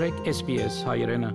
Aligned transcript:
մտրեք 0.00 0.28
SPS 0.30 0.76
հայրենը 0.88 1.28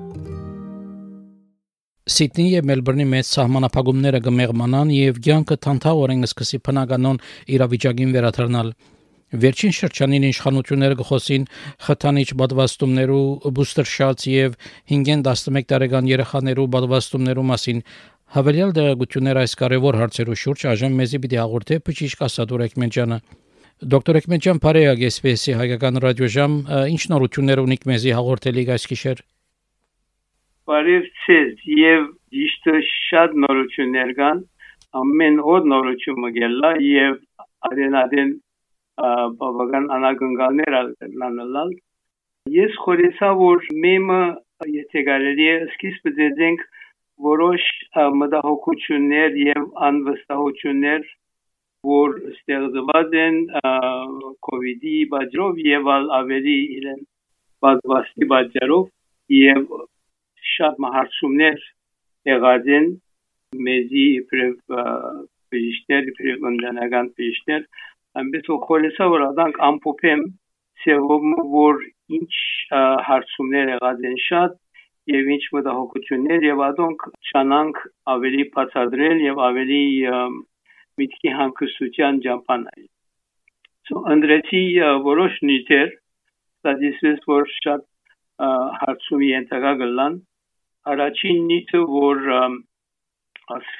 Սիդնեի 2.09 2.46
եւ 2.55 2.63
Մելբուրնի 2.65 3.05
մեծ 3.11 3.27
սահմանափակումները 3.29 4.21
կմեղմանան 4.25 4.93
եւ 4.95 5.20
ցանկը 5.27 5.57
թանթավորեն 5.65 6.25
սկսի 6.25 6.59
բնականon 6.65 7.20
իրավիճակին 7.57 8.15
վերադառնալ 8.17 8.73
Վերջին 9.46 9.78
շրջանին 9.82 10.28
իշխանությունները 10.32 11.00
գխոսին 11.04 11.47
խթանիչ 11.86 12.28
բադվաստումներու 12.41 13.54
բուստեր 13.54 13.89
շաց 13.93 14.28
եւ 14.33 14.59
5-ին 14.66 15.25
11 15.29 15.70
տարեկան 15.75 16.11
երեխաներու 16.16 16.70
բադվաստումներու 16.73 17.47
մասին 17.54 17.86
հավելյալ 18.34 18.77
դերակցություններ 18.82 19.43
այս 19.45 19.59
կարևոր 19.61 20.02
հարցերու 20.02 20.41
շուրջ 20.41 20.70
այժմ 20.73 21.02
մեզի 21.05 21.25
պիտի 21.25 21.43
հաղորդե 21.45 21.84
բժիշկ 21.86 22.25
Ասադուր 22.25 22.66
Էկմենջյանը 22.71 23.20
Դոկտոր 23.84 24.18
Էկմենջյան 24.21 24.60
Փարեյա 24.64 24.92
գեսպեսի 25.02 25.54
հայկական 25.60 26.00
ռադիոժամ 26.00 26.54
ինչ 26.96 27.00
նորություններ 27.11 27.60
ունիք 27.60 27.82
մեզի 27.89 28.11
հաղորդելիք 28.16 28.70
այս 28.71 28.86
գիշեր? 28.92 29.18
Բարև 30.71 31.10
ցեզ 31.24 31.66
եւ 31.75 32.06
ճիշտ 32.36 32.69
շատ 32.92 33.36
նորություններ 33.44 34.14
կան 34.19 34.39
ամեն 35.02 35.42
օր 35.56 35.67
նորություն 35.73 36.22
մգելա 36.23 36.72
եւ 36.88 37.17
արենադեն 37.72 38.31
բավական 39.44 39.92
անակնկալներ 39.97 40.80
անալալ 40.80 41.75
ես 42.55 42.80
խորեսա 42.86 43.33
որ 43.44 43.67
մեմը 43.83 44.22
եթե 44.72 45.05
կարելի 45.11 45.52
է 45.52 45.59
սկիզբը 45.75 46.16
դեզենք 46.22 46.66
որոշ 47.28 47.67
մտահոգություններ 48.23 49.39
եւ 49.44 49.69
անվստահություններ 49.92 51.08
որ 51.88 52.16
ստեղծված 52.31 53.16
են 53.23 53.39
COVID-ի 54.48 54.95
պատճառով 55.14 55.62
եւ 55.66 55.89
ավելի 56.20 56.58
իրեն 56.78 57.02
բազմաստի 57.66 58.30
պատճառով 58.33 58.86
եւ 59.38 59.75
շատ 60.55 60.81
մահարցումներ 60.86 61.66
եղած 62.31 62.69
են 62.80 62.88
մեզի 63.67 64.05
իբրև 64.19 64.80
բժիշկներ 65.53 66.09
իբրև 66.11 66.50
ընդանական 66.52 67.11
բժիշկներ 67.19 67.67
այնպես 68.22 68.49
որ 68.52 68.59
խորեսա 68.67 69.08
որ 69.14 69.25
adank 69.30 69.61
ամփոփեմ 69.70 70.25
ծերում 70.83 71.33
որ 71.55 71.81
ինչ 72.20 72.33
հարցումներ 73.09 73.72
եղած 73.75 74.05
են 74.09 74.17
շատ 74.25 74.58
եւ 75.14 75.31
ինչ 75.36 75.44
մտահոգություններ 75.55 76.45
եւ 76.47 76.61
adonk 76.67 77.08
չանանք 77.30 77.81
ավելի 78.16 78.45
բացադրել 78.55 79.23
եւ 79.25 79.42
ավելի 79.47 79.81
միտքի 81.01 81.31
հանգստության 81.39 82.21
ճամփանային։ 82.25 82.89
So 83.89 84.01
ընդրեցի 84.15 84.61
որոշ 85.05 85.35
նյութեր, 85.49 85.91
ստատիստիկս 86.61 87.27
որ 87.31 87.52
շատ 87.55 87.83
հարցումի 88.81 89.29
ենթակա 89.31 89.73
գլան, 89.81 90.17
առաջին 90.93 91.43
նյութը 91.52 91.81
որ 91.91 92.25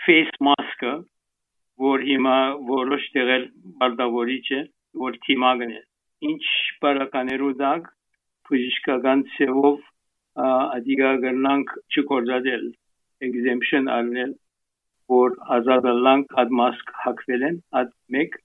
face 0.06 0.38
mask-ը, 0.48 0.94
որ 1.86 2.06
հիմա 2.10 2.38
որոշ 2.70 3.10
տեղեր 3.16 3.50
բardավորիչ 3.82 4.46
է, 4.60 4.62
որ 5.02 5.20
թիմագն 5.26 5.76
է։ 5.76 5.82
Ինչ 6.30 6.46
բարականերու 6.86 7.54
դակ 7.62 7.92
բժշկական 8.50 9.26
ծևով 9.36 9.84
ադիգա 10.46 11.12
գրնանք 11.26 11.76
չկործադել 11.96 12.66
exemption 13.26 13.90
արնել 13.98 14.32
որ 15.14 15.36
ազատալանք 15.58 16.36
այդ 16.42 16.54
մասկ 16.60 16.94
հակվել 17.06 17.46
են 17.50 17.58
այդ 17.82 17.92
մեկ 18.16 18.38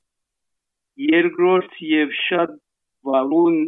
երկրորդ 1.06 1.78
եւ 1.90 2.16
շատ 2.20 2.56
վալուն 3.08 3.58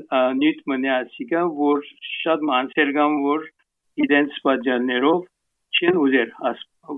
նյութ 0.41 0.65
մնացիկա 0.73 1.45
որ 1.61 1.87
շատ 2.23 2.43
մանցեր 2.49 2.93
կան 2.99 3.15
որ 3.27 3.47
իրենց 4.07 4.41
պատճառներով 4.49 5.23
չեն 5.79 6.03
ուզեր 6.03 6.35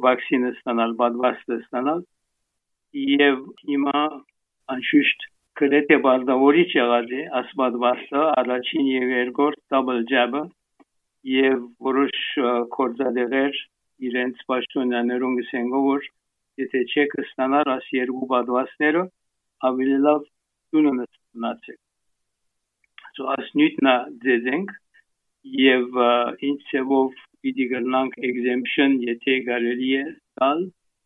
վակցինը 0.07 0.51
ստանալ 0.57 0.97
բադվաստը 1.03 1.59
ստանալ 1.65 2.03
եւ 3.13 3.39
հիմա 3.69 4.03
անշուշտ 4.75 5.29
գրեթե 5.61 5.99
բարձավորիչ 6.05 6.69
եղած 6.77 7.15
է 7.21 7.23
ասպատվաստը 7.41 8.23
առաջին 8.43 8.91
եւ 8.93 9.15
երկրորդ 9.15 9.61
double 9.75 10.03
jab-ը 10.13 10.43
եւ 11.35 11.61
որոշ 11.89 12.19
կորձադեղեր 12.77 13.61
իրենց 14.09 14.44
պաշտոնյաներուն 14.50 15.37
գսեն 15.41 15.71
որ 15.75 16.06
եթե 16.62 16.81
չեք 16.93 17.16
ստանար 17.25 17.71
աս 17.75 17.87
երկու 17.97 18.28
բադվասները 18.32 19.03
ավելի 19.69 19.99
լավ 20.06 20.27
տունը 20.75 20.93
նստացեք 20.99 21.81
so 23.19 23.28
as 23.37 23.50
նույնա 23.60 23.94
դեզենք 24.27 24.75
եւ 25.60 25.99
ինչ 26.50 26.59
ծավով 26.71 27.25
պիտի 27.44 27.66
գնանք 27.72 28.19
exemption 28.31 28.99
եթե 29.06 29.38
գարելի 29.49 29.91
է 30.00 30.05
տալ 30.41 30.62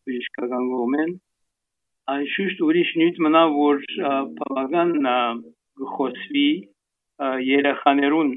բժշկական 0.09 0.69
կողմեն 0.73 1.15
անշուշտ 2.15 2.61
ուրիշ 2.67 2.91
նույն 3.01 3.23
մնա 3.25 3.43
որ 3.55 3.83
բավական 4.39 4.93
խոսվի 5.95 6.49
երեխաներուն 7.49 8.31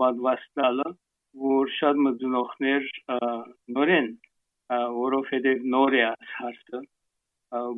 բադվաստալը 0.00 0.88
որ 1.34 1.72
շատ 1.78 2.00
մտունողներ 2.06 2.88
նորեն 3.76 4.08
որովհետև 4.98 5.66
նոր 5.74 5.96
է 5.98 6.04
հարցը 6.38 6.80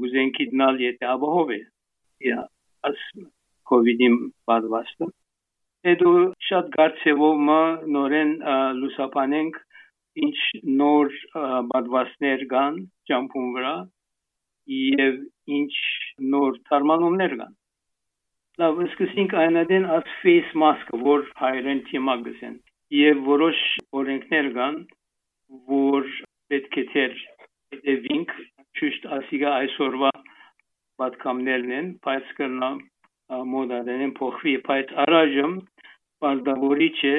գուզենքի 0.01 0.47
դնալ 0.53 0.81
եթե 0.85 1.09
ապահով 1.15 1.53
է 1.57 1.61
ja 2.29 2.45
as 2.91 3.03
covid-ի 3.71 4.09
պատվաստը 4.51 5.11
հետո 5.89 6.15
շատ 6.49 6.73
գարցեվով 6.77 7.45
մը 7.51 7.61
նորեն 7.97 8.33
լուսապանենք 8.81 9.61
ինչ 10.27 10.39
նոր 10.81 11.15
պատվաստներ 11.73 12.45
կան 12.55 12.81
ճամփուն 13.11 13.55
վրա 13.57 13.75
եւ 14.79 15.21
ինչ 15.61 15.73
նոր 16.35 16.59
թարմանումներ 16.71 17.37
կան 17.43 17.55
լավ 18.63 18.83
սկսենք 18.89 19.37
այնադեն 19.45 19.87
as 19.99 20.11
face 20.25 20.59
mask 20.65 20.91
որ 21.07 21.25
հայերեն 21.43 21.87
թիմա 21.91 22.17
գսեն 22.27 22.59
եւ 22.91 23.19
որոշ 23.27 23.59
օրենքներ 23.95 24.47
կան, 24.55 24.79
որ 25.71 26.07
պետք 26.51 26.79
է 26.81 26.85
թեր 26.93 27.13
հետևինք 27.75 28.33
ճիշտ 28.79 29.05
ասիգա 29.17 29.51
այսօրվա 29.59 30.11
պատկամներն 31.03 31.75
են, 31.77 31.91
բայց 32.07 32.33
կրնա 32.39 32.71
մոդադեն 33.51 34.03
են 34.07 34.15
փոխվի, 34.19 34.55
բայց 34.67 34.91
առայժմ 35.05 35.55
բարձավորիչ 36.25 36.99
է 37.11 37.19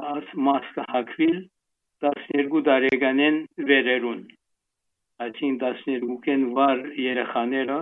աս 0.00 0.34
մասկը 0.48 0.84
հակվիլ 0.96 1.38
12 2.06 2.60
տարեկանեն 2.68 3.38
վերերուն։ 3.70 4.20
Այսին 5.24 5.56
12-ին 5.62 6.44
վար 6.58 6.84
երեխաները 7.06 7.80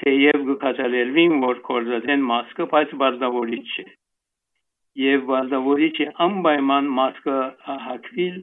թեև 0.00 0.44
գկացալելվին, 0.50 1.38
որ 1.46 1.62
կորզած 1.70 2.10
մասկը, 2.32 2.68
բայց 2.74 2.98
բարձավորիչ 3.04 3.68
է 3.84 3.86
եւ 5.00 5.24
վազավորիչը 5.30 6.06
անպայման 6.26 6.86
մասկը 6.98 7.36
հակվիլ 7.86 8.36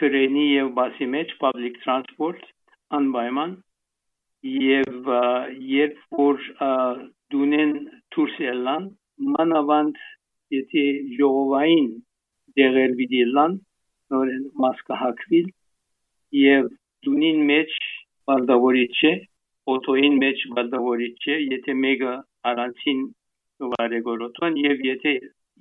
տրենի 0.00 0.44
եւ 0.46 0.68
բասի 0.76 1.08
մեջ 1.14 1.32
public 1.42 1.80
transport 1.84 2.44
անպայման 2.98 3.56
եւ 4.50 5.10
երբ 5.70 5.96
որ 6.18 6.44
դունեն 7.34 7.72
դուրս 8.16 8.36
ելան 8.44 8.86
մանավանդ 9.38 9.98
եթե 10.56 10.84
ժողովային 11.16 11.90
դեղեր 12.60 12.94
վիդիլան 13.00 13.58
նորեն 14.14 14.46
մասկը 14.62 15.00
հակվիլ 15.02 15.50
եւ 16.42 16.70
դունին 17.06 17.44
մեջ 17.50 17.76
բալդավորիչ 18.30 18.96
է 19.10 19.12
օտոին 19.74 20.16
մեջ 20.22 20.46
բալդավորիչ 20.56 21.18
է 21.34 21.36
եթե 21.42 21.76
մեկը 21.82 22.14
առանցին 22.52 23.04
վարեգորոտոն 23.74 24.58
եւ 24.64 24.82
եթե 24.86 25.14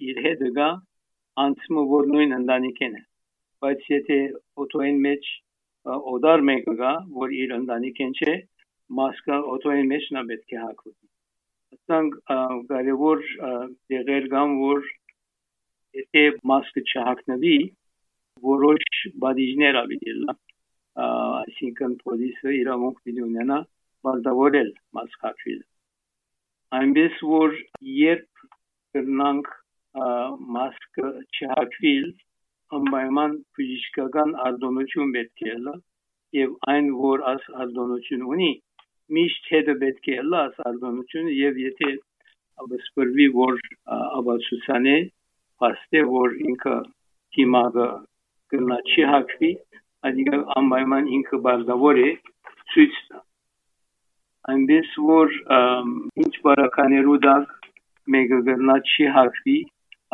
իր 0.08 0.22
հետը 0.26 0.50
գա 0.58 0.70
անցումը 1.44 1.84
որ 1.92 2.10
նույն 2.14 2.36
ընտանիքին 2.40 2.98
է 3.00 3.04
բայց 3.64 3.86
եթե 3.94 4.20
օտոյին 4.66 5.00
մեջ 5.06 5.30
օդար 6.14 6.46
մեկը 6.50 6.76
գա 6.82 6.94
որ 7.20 7.36
իր 7.40 7.54
ընտանիքին 7.58 8.14
չէ 8.20 8.36
մասկա 9.00 9.40
օտոյին 9.56 9.92
մեջ 9.94 10.08
նա 10.18 10.24
պետք 10.32 10.56
է 10.56 10.62
հակվի 10.64 10.94
ասանք 11.78 12.16
կարևոր 12.72 13.26
դեղեր 13.94 14.30
կան 14.36 14.56
որ 14.62 14.88
եթե 16.00 16.24
մասկը 16.52 16.86
չհակնվի 16.94 17.58
որոշ 18.50 19.02
բադիժներ 19.24 19.80
ավիդելա 19.84 20.36
այսինքն 21.06 21.96
պոլիսը 22.04 22.56
իրավունք 22.60 23.02
պիտի 23.08 23.26
ունենա 23.28 23.60
բալդավորել 24.08 24.72
մասկ 24.98 25.26
հակվիլ 25.28 25.62
այնպես 26.80 27.22
որ 27.34 27.56
երբ 28.00 28.46
կրնանք 28.96 29.50
մասկը 29.98 31.12
չհակվիլ 31.36 32.10
անպայման 32.78 33.32
ֆիզիկական 33.58 34.34
արտոնություն 34.48 35.14
պետք 35.16 35.46
է 35.54 35.56
լա 35.66 35.74
եւ 36.38 36.52
այն 36.74 36.90
որ 37.04 37.24
աս 37.32 37.48
արտոնություն 37.64 38.26
ունի 38.34 38.52
միշտ 39.18 39.50
հետը 39.54 39.76
պետք 39.84 40.10
է 40.16 40.18
լա 40.34 40.44
աս 40.50 40.60
արտոնությունը 40.72 41.34
եւ 41.38 41.58
եթե 41.64 41.90
abspervi 42.66 43.28
vor 43.38 43.58
abasusane 44.20 44.98
փաստե 45.62 46.04
որ 46.12 46.38
ինքը 46.52 46.76
թիմագը 47.36 47.88
կնա 48.54 48.78
չի 48.92 49.08
հակվի 49.14 49.52
adică 50.10 50.44
անպայման 50.60 51.10
ինքը 51.18 51.42
բարձավոր 51.50 52.04
է 52.04 52.10
ցույց 52.74 53.02
տա 53.10 53.24
այնպես 54.54 54.94
որ 55.10 55.36
ինչ 56.26 56.34
բարականերու 56.46 57.20
դակ 57.26 57.70
մեկը 58.16 58.40
կնա 58.50 58.78
չի 58.94 59.12
հակվի 59.18 59.60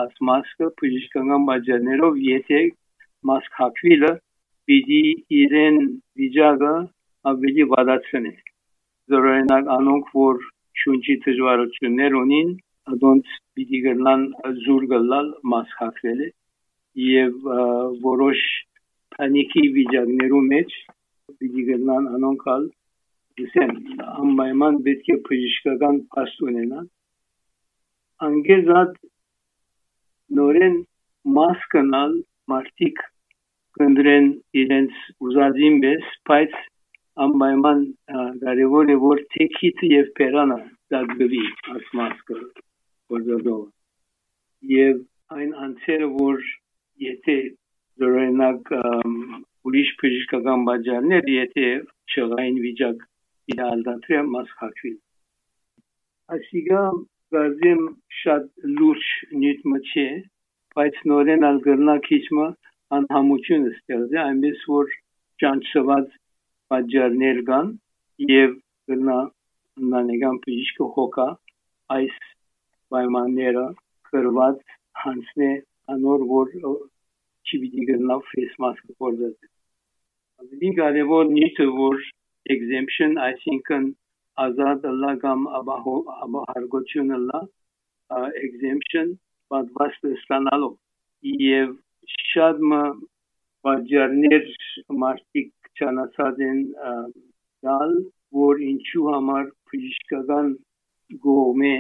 աս 0.04 0.16
մասկը 0.30 0.68
բժշկական 0.82 1.46
բաժներով 1.50 2.18
եթե 2.28 2.62
մասկ 3.30 3.60
հակվիլը 3.62 4.12
պիտի 4.70 5.02
իրեն 5.40 5.78
վիճակը 6.22 6.74
ավելի 7.32 7.66
վատացնի 7.74 8.34
զորօրինակ 9.14 9.72
անոնք 9.78 10.12
որ 10.20 10.42
շունչի 10.82 11.16
դժվարություններ 11.26 12.18
ունին 12.22 12.52
adont 12.94 13.36
պիտի 13.58 13.82
գնան 13.86 14.26
զուր 14.66 14.88
գլալ 14.94 15.32
մաս 15.54 15.76
հակվել 15.82 16.24
եւ 17.06 17.48
որոշ 18.08 18.42
փանիկի 19.16 19.64
վիճակներու 19.78 20.44
մեջ 20.52 20.76
պիտի 21.40 21.66
գնան 21.72 22.10
անոնքալ 22.18 22.68
դիսեն 23.40 23.74
անպայման 24.06 24.78
պետք 24.88 25.10
է 25.16 25.18
բժշկական 25.30 26.02
փաստ 26.16 26.46
ունենան 26.50 26.86
անգեզատ 28.30 29.00
նորեն 30.40 30.78
մաս 31.38 31.66
կնալ 31.74 32.16
մարտիկ 32.52 33.02
կնդրեն 33.80 34.28
իրենց 34.62 35.02
ուզածին 35.28 35.78
պես 35.86 36.12
բայց 36.30 36.56
անպայման 37.26 37.82
կարևոր 38.44 38.92
է 38.94 38.98
որ 39.06 39.24
թեքիթ 39.36 39.84
եւ 39.90 40.12
պերանը 40.20 40.60
դակվի 40.96 41.44
ասմասկը 41.76 42.40
գործողով 43.14 43.64
եւ 44.76 45.02
այն 45.40 45.52
անցերը 45.68 46.10
որ 46.20 46.46
եթե 47.06 47.38
օրինակ 48.10 48.72
ուրիշ 49.70 49.92
բժշկական 50.02 50.66
բաժաններ 50.70 51.30
եթե 51.36 51.68
չղային 52.14 52.62
վիճակ 52.66 53.04
իրալդատրի 53.56 54.22
մաս 54.36 54.56
հակվի 54.62 54.94
ասիգա 56.38 56.84
գազեմ 57.36 57.86
շատ 58.22 58.50
լուրջ 58.80 59.10
նյութ 59.44 59.90
չէ 59.94 60.08
բայց 60.80 61.02
նորեն 61.12 61.48
ալ 61.50 61.58
գրնա 61.66 61.96
քիչմը 62.10 62.48
անհամություն 62.96 63.68
ստեղծի 63.72 64.22
այնպես 64.26 64.64
որ 64.72 64.94
ճանչված 65.44 66.10
բաժարներ 66.74 67.40
կան 67.50 67.72
եւ 68.32 68.56
գրնա 68.92 69.18
նանեգան 69.94 70.38
բժիշկը 70.46 70.88
հոգա 70.98 71.28
այս 71.96 72.20
պայմանները 72.94 73.66
կրված 74.12 74.62
հանցնե 75.04 75.52
անոր 75.96 76.26
որ 76.32 76.54
չի 76.56 77.62
պիտի 77.64 77.88
գտնավ 77.92 78.24
face 78.32 78.62
mask 78.66 78.94
գործած 79.06 79.50
ավելի 80.44 80.72
կարևոր 80.80 81.32
նյութը 81.36 81.68
որ 81.80 82.06
exemption 82.56 83.20
այսինքն 83.28 83.92
ազատ 84.44 84.86
լա 85.02 85.12
կամ 85.24 85.46
աբահարգությունը 85.60 87.20
լա 87.26 87.42
exemption 88.46 89.14
պատվաստ 89.54 90.08
ստանալով 90.12 90.74
եւ 91.46 91.76
շատ 92.32 92.64
մը 92.72 92.82
բաժարներ 93.68 94.50
մարտիկ 95.04 95.70
չանացած 95.80 96.42
են 96.50 96.60
դալ 97.68 97.96
որ 98.40 98.62
ինչու 98.72 99.06
համար 99.14 99.48
բժշկական 99.72 100.52
գոմե 101.26 101.76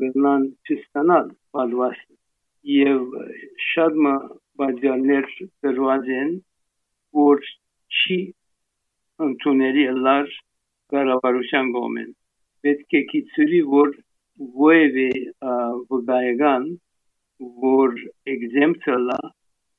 գնան 0.00 0.48
չստանալ 0.70 1.30
պատվաստ 1.56 2.08
եւ 2.78 3.14
շատ 3.68 4.02
բաժաններ 4.62 5.30
դրված 5.66 6.12
են 6.18 6.34
որ 7.20 7.48
չի 8.00 8.20
ընդունելի 9.28 9.86
լար 10.08 10.36
կառավարության 10.92 11.72
կողմեն 11.76 12.10
պետք 12.66 12.98
է 12.98 13.02
քիծրի 13.12 13.60
որ 13.72 13.94
ովևէ 14.48 15.08
վգայական 15.92 16.68
որ 17.64 17.96
էգզեմպտլա 18.34 19.18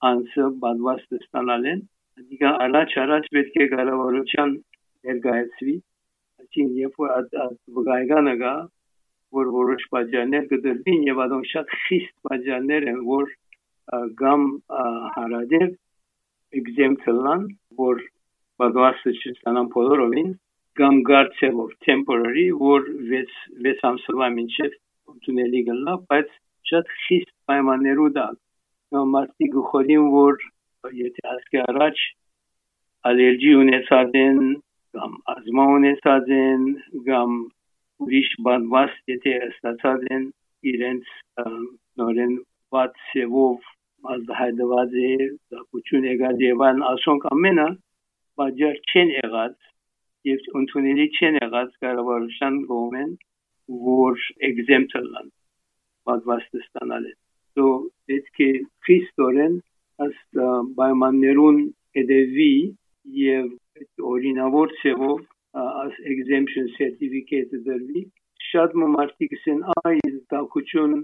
անսը 0.10 0.50
պատվաստ 0.64 1.16
ստանալեն 1.20 1.86
դիգա 2.30 2.52
առաջ 2.66 2.98
առաջ 3.04 3.30
պետք 3.38 3.62
է 3.64 3.68
կառավարության 3.76 4.58
ներկայացվի 5.10 5.76
այսինքն 6.44 6.78
երբ 6.82 7.02
որ 7.04 7.14
վգայականը 7.80 8.36
գա 8.44 8.54
որ 9.40 9.52
որոշ 9.56 9.84
բաժաններ 9.96 10.48
կդրվին 10.52 11.04
եւ 11.10 11.22
ադոն 11.26 11.44
շատ 11.54 11.74
խիստ 11.86 12.14
բաժաններ 12.30 12.88
են 12.94 13.02
որ 13.10 13.34
գամ 14.22 14.46
հարադեր 15.18 15.70
exemption 16.62 17.46
որ 17.82 18.06
բադվասը 18.62 19.14
չստանան 19.20 19.70
բոլորովին 19.76 20.32
գամ 20.80 21.02
գարցեվով 21.10 21.72
temporary 21.86 22.46
որ 22.62 22.86
6 23.12 23.34
6 23.66 23.84
ամսվա 23.90 24.30
մինչև 24.38 24.78
ընդունելի 25.14 25.62
գնա 25.70 25.96
բայց 26.12 26.38
շատ 26.72 26.94
խիստ 27.04 27.32
պայմաններու 27.52 28.10
դա 28.18 28.26
նոմաստի 28.96 29.50
գխորին 29.56 30.10
որ 30.16 30.44
եթե 31.00 31.26
ասկի 31.34 31.62
առաջ 31.66 32.04
ալերգի 33.12 33.54
ունեցած 33.64 34.20
են 34.24 34.40
կամ 34.98 35.18
ազմա 35.34 35.66
ունեցած 35.78 36.32
են 36.38 36.64
կամ 37.10 37.36
ուրիշ 38.06 38.30
բանված 38.48 38.96
եթե 39.14 39.34
ստացած 39.50 40.06
են 40.16 40.30
իրենց 40.74 41.12
նորեն 42.02 42.34
ված 42.76 43.02
սևով 43.10 43.70
ազդահայտված 44.14 44.96
է 45.04 45.12
դակություն 45.54 46.08
եղած 46.10 46.44
եւ 46.46 46.64
այն 46.70 46.86
ասոնք 46.94 47.28
ամենը 47.34 47.68
բաժար 48.40 48.80
չեն 48.92 49.14
եղած 49.18 49.58
եւ 50.28 50.48
ընդունելի 50.60 51.08
չեն 51.16 51.40
եղած 51.40 51.72
կառավարության 51.84 52.60
կողմեն 52.72 53.12
որ 53.88 54.28
exemption-ն 54.50 55.32
բաժված 56.10 56.62
ստանալ 56.64 57.10
է 57.10 57.14
so 57.58 57.66
պետք 58.10 58.44
է 58.46 58.52
խիստորեն 58.88 59.58
աս 60.06 60.20
պայմաններուն 60.80 61.60
հետևի 62.00 62.54
եւ 63.24 63.50
օրինավոր 64.14 64.76
ծևով 64.82 65.20
as 65.60 65.94
exemption 66.14 66.70
certificate 66.78 67.62
դրվի 67.68 68.04
շատ 68.50 68.76
մարդիկ 68.82 69.36
ասեն 69.40 69.64
այ 69.82 69.98
դակություն 70.34 70.96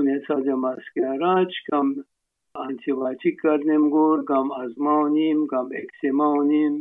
ունեցած 0.00 0.50
եմ 0.54 0.66
ասկի 0.70 1.06
առաջ 1.12 1.60
կամ 1.70 1.92
անտիբիոտիկ 2.64 3.38
կառնեմ 3.44 3.86
գոր 3.94 4.24
կամ 4.30 4.52
ազմա 4.58 4.96
ունիմ 5.06 5.40
կամ 5.52 5.72
էքսեմա 5.80 6.28
ունիմ 6.42 6.76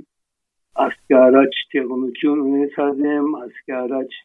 ասկի 0.84 1.16
առաջ 1.18 1.58
տեղունություն 1.74 2.40
ունեցած 2.46 2.98
եմ 3.10 3.28
ասկի 3.42 3.74
առաջ 3.82 4.16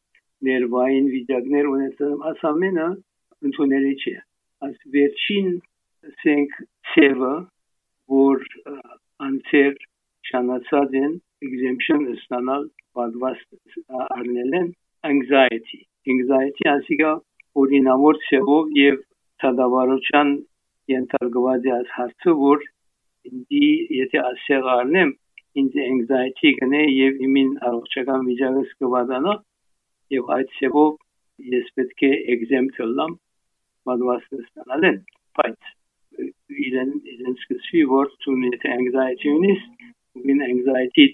ներվային 0.48 1.06
վիճակներ 1.14 1.68
ունեցած 1.72 2.08
եմ 2.14 2.24
ասամենը 2.30 2.86
ընդունելի 3.48 3.92
չէ 4.02 4.14
աս 4.66 4.80
վերջին 4.96 5.52
ասենք 6.10 6.56
ծևը 6.94 7.32
որ 8.16 8.42
անցեր 9.28 9.78
չանացած 10.30 10.98
են 11.02 11.14
exemption 11.50 12.04
ստանալ 12.16 12.66
պատվաստ 12.98 13.80
առնել 14.18 14.58
են 14.62 14.68
anxiety 15.12 15.80
anxiety 16.16 16.70
ասիկա 16.74 17.14
օրինավոր 17.62 18.22
ծևով 18.26 18.76
եւ 18.80 19.00
ցադավարության 19.44 20.36
ենթարկված 20.96 21.72
է 21.76 21.80
հարցը 21.96 22.38
որ 22.44 22.70
ինձ 23.30 23.58
եթե 24.02 24.22
ասեղ 24.34 24.70
առնեմ 24.76 25.18
ինձ 25.62 25.78
anxiety 25.84 26.52
գնե 26.60 26.82
եւ 26.86 27.22
իմին 27.26 27.52
առողջական 27.68 28.26
վիճակս 28.30 28.74
կվադանա 28.82 29.34
եւ 30.16 30.32
այդ 30.36 30.54
ծևով 30.58 30.92
ես 31.54 31.72
պետք 31.78 32.06
է 32.10 32.12
exempt 32.36 32.80
լամ 32.98 33.16
պատվաստ 33.88 34.38
ստանալ 34.44 34.86
են 34.90 35.00
բայց 35.40 35.72
իրեն 36.68 36.94
իրեն 37.14 37.36
սկսվի 37.40 37.82
որ 37.94 38.14
ցուն 38.24 38.46
եթե 38.50 38.76
anxiety 38.76 39.34
ունիս 39.38 39.66
ին 40.30 40.46
anxiety 40.46 41.06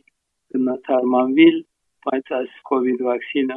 կնաթարմանվիլ, 0.55 1.57
բայց 2.07 2.31
այս 2.39 2.53
COVID 2.71 3.03
վակցինը 3.07 3.57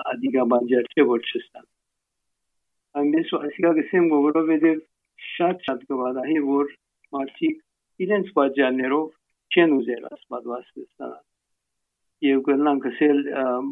ադիգա 0.00 0.44
բանջար 0.52 0.88
չէ 0.94 1.06
որ 1.10 1.24
չստան։ 1.30 1.66
Այնպես 3.00 3.32
ասիկա 3.38 3.72
գսեմ 3.78 4.08
որովհետև 4.12 4.82
շատ 5.30 5.66
շատ 5.68 5.86
կվադահի 5.90 6.38
որ 6.50 6.74
մարդիկ 7.16 8.04
իրենց 8.06 8.30
բաժաններով 8.38 9.08
չեն 9.54 9.74
ուզել 9.76 10.04
ասպատվաստ 10.10 10.82
ստանալ։ 10.84 11.22
Եվ 12.26 12.42
գնան 12.48 12.80
գսել 12.84 13.20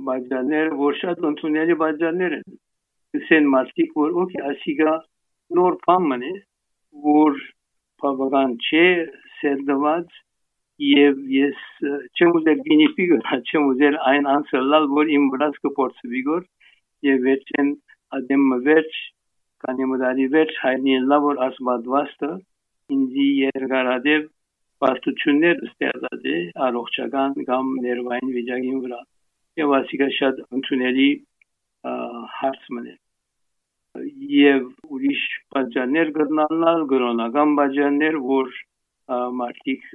բաժաններ, 0.08 0.70
որ 0.82 0.99
շատ 1.02 1.26
ընդունելի 1.30 1.76
բաժաններ 1.82 2.37
են։ 2.38 2.58
Գսեն 3.16 3.50
մարդիկ 3.54 3.99
որ 4.02 4.16
օքեյ 4.23 4.47
ասիկա 4.52 4.94
նոր 5.58 5.76
բան 5.85 6.08
մնե 6.12 6.32
որ 7.08 7.42
բավական 8.02 8.56
չէ 8.68 8.87
սերդված 9.40 10.16
եւ 10.88 11.23
ես 11.35 11.62
չեմ 12.14 12.35
ուզել 12.38 12.61
գինի 12.68 12.88
ֆիգուր, 12.97 13.23
չեմ 13.50 13.68
ուզել 13.73 13.97
այն 14.11 14.28
անցլալ, 14.32 14.88
որ 14.99 15.12
իմ 15.18 15.25
վրաս 15.35 15.56
կփորձվի 15.66 16.23
գոր 16.28 16.44
եւ 17.08 17.25
վերջեն 17.28 17.70
ադեմ 18.18 18.44
վերջ 18.66 18.99
քանի 19.64 19.88
մդարի 19.92 20.26
վերջ 20.35 20.52
հայտնիլա 20.64 21.18
որ 21.25 21.40
ասմադվաստը 21.49 22.30
ինձի 22.97 23.26
երկարադեպ 23.38 24.28
բաստություններ 24.85 25.62
ստեղծած 25.68 26.26
է 26.32 26.38
առողջական 26.68 27.37
կամ 27.50 27.70
ներվային 27.85 28.32
վիճակին 28.38 28.80
վրա 28.87 29.00
եւ 29.62 29.75
ասիկա 29.78 30.08
շատ 30.18 30.40
ընդունելի 30.58 31.08
հարց 32.38 32.66
մնե 32.76 32.94
եւ 34.38 34.66
ուրիշ 34.97 35.23
բաժաններ 35.54 36.12
գտնանալ 36.18 36.85
գրոնական 36.92 37.54
բաժաններ 37.58 38.18
որ 38.28 38.52
մարդիկ 39.40 39.87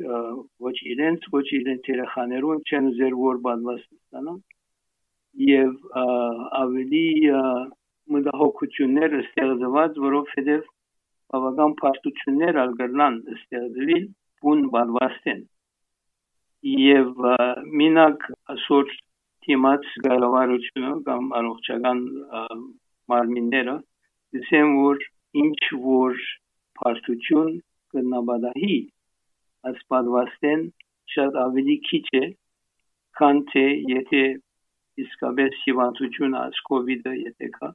ոչ 0.67 0.75
իրենց 0.93 1.27
ոչ 1.35 1.45
իրենց 1.59 1.89
երեխաներուն 1.93 2.63
չեն 2.67 2.89
ուզեր 2.91 3.17
որ 3.19 3.41
բանված 3.47 3.83
ստանան 3.83 4.39
եւ 5.47 5.75
ավելի 6.63 7.05
մտահոգություններ 8.15 9.15
ստեղծված 9.19 10.01
որովհետեւ 10.07 10.65
բավական 11.33 11.77
փաստություններ 11.83 12.59
ալգրնան 12.63 13.21
ստեղծվել 13.37 14.03
բուն 14.43 14.61
բանվածեն 14.75 15.41
եւ 16.83 17.25
մինակ 17.81 18.29
ասոր 18.55 18.93
թիմած 19.45 19.89
գարավարությունը 20.05 20.93
կամ 21.07 21.25
առողջական 21.39 22.03
մարմինները 23.13 23.75
դիսեմ 24.37 24.77
որ 24.79 25.03
ինչ 25.43 25.59
որ 25.87 26.21
փաստություն 26.79 27.51
կնաբադահի 27.93 28.77
ասպատվաստեն 29.71 30.63
շատ 31.15 31.39
ավելի 31.43 31.75
քիչ 31.89 32.05
է 32.21 32.23
քան 33.19 33.41
թե 33.51 33.65
եթե 33.93 34.23
իսկապես 35.03 35.59
հիվանդությունը 35.65 36.39
աս 36.43 36.61
կոവിഡ്ը 36.69 37.13
եթե 37.19 37.49
կա 37.57 37.69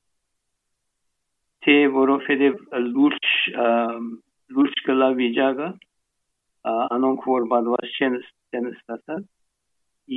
թե 1.67 1.77
որովհետև 1.99 2.59
լուրջ 2.89 3.31
լուրջ 4.57 4.83
կլա 4.89 5.11
վիճակը 5.21 5.69
անոնք 6.67 7.27
որ 7.33 7.47
բադված 7.53 7.99
չեն 7.99 8.19
չեն 8.55 8.69
ստացած 8.73 9.25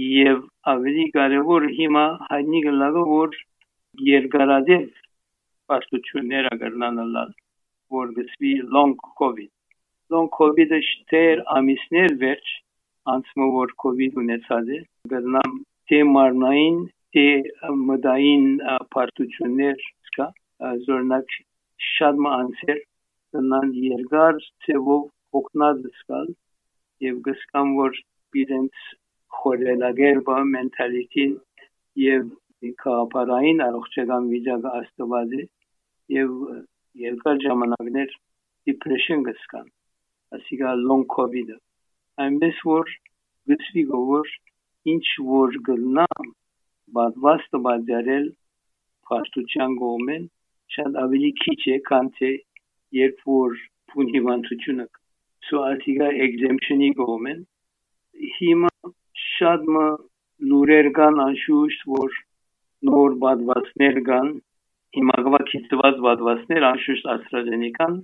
եւ 0.07 0.41
ավելի 0.74 1.05
կարեւոր 1.17 1.67
հիմա 1.77 2.05
հայտնի 2.31 2.62
գլավը 2.65 3.03
որ 3.12 3.38
երկարադեպ 4.07 5.01
պաշտություններ 5.71 6.50
ագրնանալալ 6.51 7.33
որ 7.98 8.13
գծվի 8.17 8.53
long 8.77 8.95
covid 9.21 9.51
long 10.15 10.29
covid-ը 10.38 10.79
շտեր 10.89 11.43
ամիսներ 11.57 12.15
վերջ 12.24 12.53
անցնում 13.15 13.53
որ 13.57 13.75
covid 13.83 14.19
ունեցած 14.24 14.74
է 14.77 14.79
գրնամ 15.13 15.57
թե 15.91 16.01
մարնային 16.15 16.81
թե 17.15 17.27
մդային 17.91 18.45
պարտություններ 18.95 19.88
կա 20.17 20.27
զորնակ 20.88 21.36
շատ 21.88 22.21
մանսեր 22.27 22.79
դնան 23.36 23.74
երկար 23.86 24.39
ծևով 24.65 25.03
հոգնած 25.35 25.85
սկալ 25.91 26.33
եւ 27.07 27.21
գսկամ 27.27 27.73
որ 27.79 28.00
իրենց 28.43 28.83
խորելագերբը 29.41 30.38
մենտալիտին 30.55 31.33
եւ 32.03 32.27
քաղաքային 32.83 33.63
առողջական 33.67 34.27
վիճակը 34.31 34.73
աստված 34.81 35.35
է 35.39 35.43
եւ 36.15 36.35
երկար 37.05 37.41
ժամանակներ 37.45 38.13
depression 38.69 39.25
գսկան 39.27 39.71
ասիգա 40.38 40.73
long 40.83 41.07
covid-ը 41.15 41.57
այնպես 42.25 42.61
որ 42.67 42.93
գծվի 43.51 43.83
գոր 43.93 44.31
ինչ 44.93 45.05
որ 45.31 45.57
գտնա 45.71 46.07
բադվաստը 46.97 47.61
բաժարել 47.67 48.29
փաստության 49.09 49.75
գոմեն 49.81 50.29
շատ 50.75 50.97
ավելի 51.03 51.31
քիչ 51.43 51.59
է 51.75 51.77
քան 51.89 52.09
թե 52.19 52.31
երբ 53.01 53.23
որ 53.33 53.61
փուն 53.91 54.11
հիվանդությունը 54.15 54.88
so 55.50 55.63
ասիգա 55.67 56.10
exemption-ի 56.27 56.89
գոմեն 57.01 57.43
հիմա 58.38 58.71
շատ 59.25 59.69
մը 59.75 59.86
լուրեր 60.51 60.89
կան 60.98 61.21
անշուշտ 61.25 61.88
որ 61.95 62.17
նոր 62.89 63.15
բադվածներ 63.24 64.01
կան 64.10 64.33
հիմա 64.98 65.17
գվա 65.27 65.41
քիծված 65.51 66.03
բադվածներ 66.05 66.67
անշուշտ 66.71 67.10
AstraZeneca-ն 67.15 67.98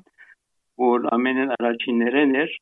որ 0.88 1.08
ամենն 1.18 1.54
առաջիններն 1.58 2.36
էր 2.44 2.58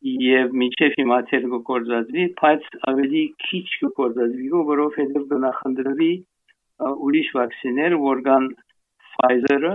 եւ 0.00 0.54
միջև 0.60 0.94
հիմա 0.98 1.16
ցեր 1.30 1.46
գործածվի, 1.68 2.24
բայց 2.40 2.68
ավելի 2.90 3.22
քիչ 3.44 3.66
գործածվի, 3.98 4.46
որովհետեւ 4.70 5.24
գնահանդրվի 5.32 6.12
ուրիշ 7.06 7.32
վակցիներ, 7.36 7.96
որ 8.04 8.22
կան 8.28 8.46
Pfizer-ը 9.10 9.74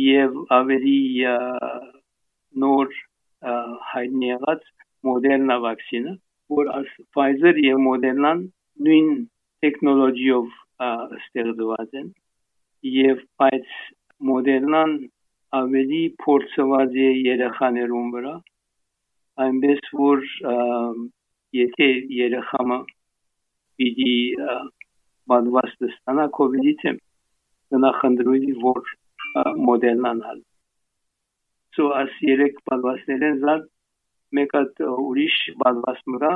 եւ 0.00 0.36
ավելի 0.58 1.00
նոր 2.62 2.94
հայտնի 3.40 4.30
եղած 4.30 4.64
Moderna 5.08 5.56
վակցինը, 5.64 6.14
որ 6.52 6.72
Pfizer 7.14 7.54
եւ 7.64 7.78
Moderna-ն 7.84 8.42
նույն 8.86 9.08
տեխնոլոգիով 9.64 10.58
ստեղծված 11.20 11.96
են 12.00 12.10
եւ 12.90 13.24
բայց 13.40 13.72
Moderna-ն 14.30 14.94
ավելի 15.60 16.02
փորձված 16.24 16.96
է 17.06 17.08
երեխաներուն 17.26 18.10
վրա 18.14 18.34
այնպես 19.44 19.90
որ 20.00 20.26
եթե 21.56 21.88
երեխամը 22.16 22.78
պիտի 23.80 24.14
բանված 25.32 25.88
ստանա 25.90 26.26
կոവിഡից 26.38 26.86
նախնդրույի 27.86 28.54
որ 28.62 28.94
մոդելնանալ 29.68 30.40
so 31.76 31.90
as 32.02 32.14
երեք 32.26 32.62
բանվածներեն 32.70 33.40
զատ 33.44 33.66
մեկ 34.38 34.54
հատ 34.58 34.82
ուրիշ 34.90 35.36
բանված 35.62 36.00
մրա 36.14 36.32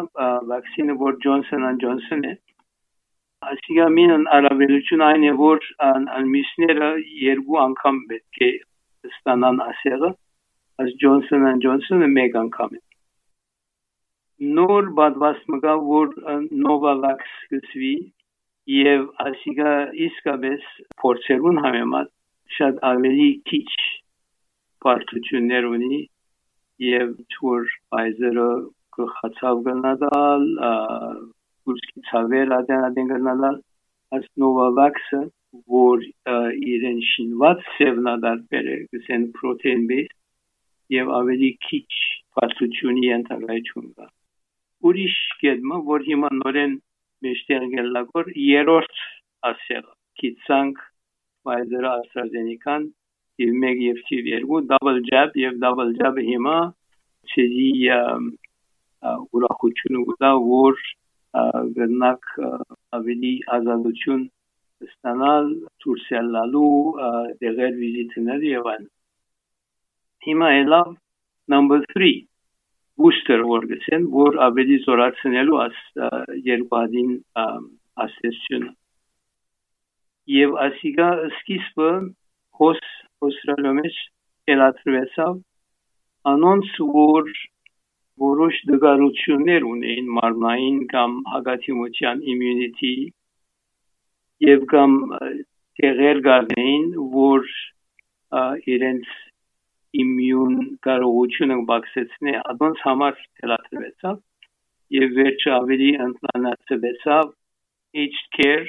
վակցինը 0.50 0.96
որ 1.04 1.18
Johnson 1.26 1.66
and 1.70 1.84
Johnson 1.84 2.26
է 2.30 2.34
ասիգա 3.52 3.86
մինն 3.98 4.26
արաբելություն 4.38 5.04
այն 5.08 5.26
է 5.30 5.32
որ 5.40 5.66
անմիսները 5.88 6.90
երկու 7.22 7.60
անգամ 7.64 8.00
պետք 8.12 8.44
է 8.48 8.50
ստանան 9.10 9.62
ասեղը 9.68 10.10
as 10.84 10.94
Johnson 11.02 11.46
and 11.50 11.64
Johnson-ը 11.66 12.10
մեկ 12.18 12.38
անգամ 12.42 12.76
է 12.78 12.82
նոր 14.58 14.88
բադված 14.98 15.42
մգա 15.54 15.74
որ 15.88 16.14
նովավաքս 16.64 17.34
գծվի 17.52 17.94
եւ 18.74 19.04
ասիգա 19.26 19.74
իսկապես 20.06 20.64
փորձերուն 21.02 21.60
համեմատ 21.66 22.10
շատ 22.56 22.80
ավելի 22.90 23.28
քիչ 23.50 23.68
պարտություններ 24.86 25.68
ունի 25.70 26.00
եւ 26.86 27.12
թուր 27.34 27.68
Pfizer-ը 27.94 28.48
գխացավ 28.98 29.62
գնալ 29.68 30.02
կուրսկի 31.68 32.04
ցավեր 32.10 32.56
ադեն 32.58 33.12
գնալ 33.12 33.46
as 34.18 34.26
Novavax-ը 34.44 35.22
որ 35.76 36.04
իրեն 36.72 37.00
շինված 37.12 37.64
սևնադար 37.76 38.42
գսեն 38.96 39.30
պրոտեին 39.38 39.86
բեյս 39.92 40.12
եւ 40.98 41.14
ավելի 41.20 41.50
քիչ 41.68 41.88
պարտությունի 42.38 43.08
ընդհանրություն 43.20 43.88
կա 43.98 44.10
ուրիշ 44.88 45.14
կետմը, 45.40 45.76
որ 45.88 46.02
հիմա 46.08 46.30
նորեն 46.38 46.72
մեջտեղ 47.24 47.62
գելլակոր 47.74 48.26
երրորդ 48.46 48.98
ասեղը 49.50 49.94
կիցանք 50.20 50.82
Pfizer-ը 51.44 51.92
AstraZeneca-ն 51.92 52.84
եւ 53.42 53.54
1 53.70 53.82
եւ 53.84 54.02
2 54.10 54.60
double 54.72 55.00
jab 55.10 55.38
եւ 55.42 55.58
double 55.64 55.94
jab-ը 56.00 56.24
հիմա 56.28 56.56
ցեզի 57.32 57.70
ուրախություն 59.38 60.00
ուտա 60.02 60.32
որ 60.48 60.84
գնաք 61.78 62.34
ավելի 62.98 63.32
ազատություն 63.56 64.22
ստանալ 64.88 65.50
ցուրսելալու 65.84 66.76
դեղեր 67.40 67.74
վիզիտներ 67.80 68.46
եւ 68.50 68.70
այլն 68.74 68.92
հիմա 70.28 70.52
elab 70.60 70.94
number 71.52 71.82
3 71.96 72.14
booster 73.00 73.40
որ 73.42 73.66
գցեն, 73.70 74.06
որ 74.14 74.38
ավելի 74.48 74.76
զորացնելու 74.84 75.60
աս 75.64 75.78
երկուադին 76.46 77.14
ասեցյուն։ 78.04 78.68
Եվ 80.34 80.54
ասիգա 80.66 81.08
սկիզբը 81.40 81.90
հոս 82.60 82.84
հոսրալոմես 83.23 83.99
կելատրվեցավ 84.50 85.35
անոնց 86.33 86.71
որ 86.94 87.30
որոշ 88.25 88.59
դգարություններ 88.71 89.66
ունեին 89.68 90.11
մարմնային 90.18 90.80
կամ 90.94 91.14
հագաթիմության 91.35 92.23
immunity 92.35 92.94
եւ 94.47 94.66
կամ 94.75 94.97
տեղեր 95.80 96.21
գարնեին 96.28 96.87
որ 97.14 97.49
իրենց 98.75 99.14
իմյուն 100.04 100.54
կարողությունը 100.87 101.59
բացեցնի 101.71 102.37
adons 102.54 102.80
համար 102.87 103.18
թելադրվեցավ 103.40 104.16
եւ 104.99 105.14
վերջը 105.18 105.52
ավելի 105.59 105.90
ընդլանացվեցավ 106.06 107.33
aged 108.04 108.26
care 108.37 108.68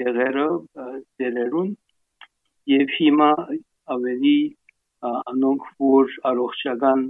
դերերը 0.00 0.46
դերերուն 1.20 1.70
եւ 2.72 2.94
հիմա 2.98 3.30
ավելի 3.94 4.38
անոնք 5.32 5.66
որ 5.86 6.14
առողջական 6.30 7.02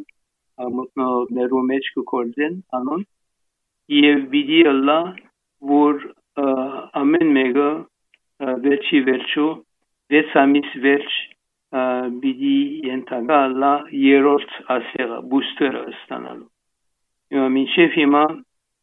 մտնողներու 0.78 1.62
մեջ 1.70 1.88
կգործեն 1.96 2.58
անոն 2.78 3.04
եւ 3.96 4.20
բիդի 4.32 4.60
ըլլա 4.72 4.98
որ 5.72 6.04
ամեն 7.02 7.32
մեկը 7.38 7.70
վերջի 8.66 9.00
վերջու 9.08 9.50
վեց 10.14 10.36
ամիս 10.42 10.74
վերջ 10.86 11.14
բիդի 12.24 12.56
ենթակա 12.88 13.40
լա 13.62 13.72
երրորդ 14.02 14.52
ասեղը 14.76 15.20
բուստերը 15.32 15.82
ստանալու 15.92 17.48
մինչև 17.56 17.96
հիմա 18.00 18.24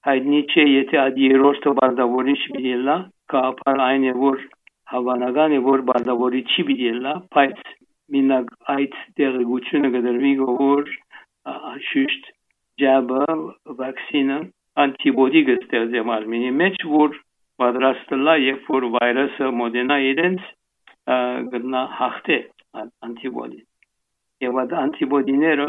հայտնի 0.07 0.41
չէ 0.51 0.65
եթե 0.69 0.97
այդ 1.03 1.19
երրորդը 1.23 1.73
բարձավորիչ 1.79 2.39
պիտի 2.55 2.73
լա 2.87 2.97
կապար 3.33 3.83
այն 3.87 4.07
է 4.09 4.15
որ 4.23 4.41
հավանական 4.93 5.55
է 5.57 5.59
որ 5.67 5.83
բարձավորիչ 5.89 6.45
չի 6.53 6.65
պիտի 6.69 6.89
լա 7.05 7.13
բայց 7.35 7.61
մինակ 8.15 8.49
այդ 8.73 8.97
տեղեկությունը 9.19 9.91
կդրվի 9.95 10.33
որ 10.41 10.91
շուշտ 11.89 12.27
ջաբը 12.83 13.23
վակցինը 13.79 14.39
անտիբոդի 14.83 15.41
կստեղծի 15.49 16.03
մարմինի 16.09 16.51
մեջ 16.59 16.85
որ 16.93 17.17
պատրաստելա 17.63 18.35
երբ 18.43 18.69
որ 18.75 18.87
վիրուսը 18.97 19.49
մոդենա 19.61 19.97
իրենց 20.11 20.47
գտնա 21.55 21.83
հաղթե 21.99 22.39
անտիբոդի 23.09 23.61
եւ 24.45 24.61
այդ 24.63 24.77
անտիբոդիները 24.83 25.67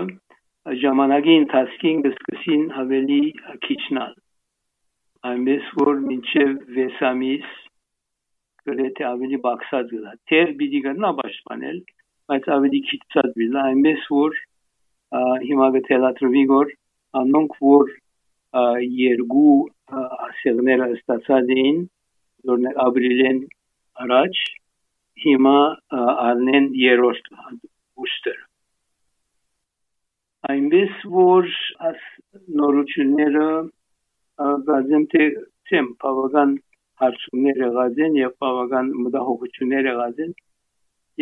ժամանակի 0.84 1.34
ընթացքին 1.40 2.00
կսկսին 2.06 2.64
ավելի 2.84 3.20
քիչնալ 3.66 4.14
այնպես 5.30 5.68
որ 5.80 6.00
մինչև 6.08 6.56
6 6.78 7.04
ամիս 7.10 7.52
գրեթե 8.68 9.06
ավելի 9.10 9.38
բացած 9.46 9.92
գլա 9.94 10.14
թեր 10.30 10.52
բիդի 10.60 10.80
գնա 10.86 11.10
պաշտպանել 11.20 11.78
բայց 12.32 12.48
ավելի 12.56 12.80
քիչած 12.90 13.30
բիլա 13.40 13.64
այնպես 13.70 14.06
որ 14.14 14.38
հիմա 15.48 15.68
գտելատրվի 15.76 16.44
որ 16.52 16.72
անոնք 17.20 17.58
որ 17.66 17.92
երկու 19.00 19.56
ասեղները 20.28 20.88
ստացած 20.96 21.52
էին 21.58 21.84
որներ 22.50 22.80
ապրիլեն 22.86 23.40
առաջ 24.04 24.42
հիմա 25.24 25.58
առնեն 26.30 26.66
երրորդ 26.80 27.30
ուստեր 28.04 28.40
այնպես 30.54 31.04
որ 31.16 31.50
աս 31.90 32.02
նորությունները 32.60 33.48
գազեմ 34.68 35.04
թե 35.14 35.26
ցեմ 35.70 35.90
բավական 36.04 36.56
հարցումներ 37.02 37.60
եղած 37.64 38.00
են 38.06 38.18
եւ 38.20 38.34
բավական 38.44 38.90
մտահոգություններ 39.04 39.88
եղած 39.90 40.20
են 40.26 40.34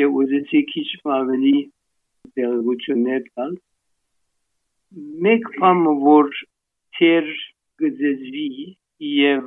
եւ 0.02 0.18
ուզեցի 0.22 0.62
քիչ 0.72 0.88
ավելի 1.16 1.54
տեղեկություններ 2.38 3.28
տալ 3.38 3.54
մեկ 5.26 5.48
բան 5.58 5.84
որ 6.04 6.30
թեր 6.98 7.30
գծեզվի 7.82 8.48
եւ 9.10 9.46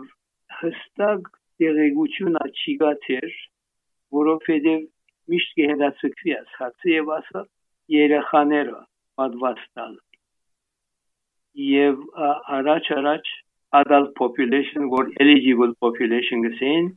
հստակ 0.61 1.29
տեղեկություն 1.61 2.39
աչի 2.45 2.75
գաթեր 2.81 3.29
որովհետեւ 4.17 4.81
միշտ 5.33 5.55
կհետացկվի 5.59 6.35
աս 6.39 6.57
հարցը 6.61 6.91
եւ 6.95 7.13
ասա 7.19 7.43
երեխաները 7.95 8.81
պատված 9.19 9.63
տալ 9.77 9.95
եւ 11.65 12.03
առաջ 12.59 12.91
առաջ 12.99 13.31
adult 13.71 14.13
population 14.15 14.89
որ 14.91 15.11
eligible 15.23 15.73
population 15.85 16.43
գսեն 16.45 16.91